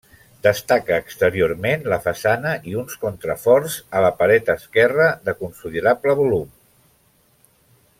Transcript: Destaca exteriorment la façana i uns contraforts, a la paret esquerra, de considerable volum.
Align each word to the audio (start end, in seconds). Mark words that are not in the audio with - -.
Destaca 0.45 0.95
exteriorment 1.01 1.85
la 1.93 1.99
façana 2.07 2.55
i 2.71 2.73
uns 2.83 2.97
contraforts, 3.05 3.77
a 3.99 4.03
la 4.07 4.11
paret 4.23 4.53
esquerra, 4.57 5.09
de 5.31 5.39
considerable 5.45 6.21
volum. 6.25 6.53